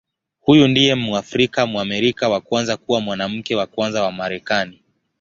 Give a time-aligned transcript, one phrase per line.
[0.39, 4.81] Huyu ndiye Mwafrika-Mwamerika wa kwanza kuwa Mwanamke wa Kwanza wa Marekani.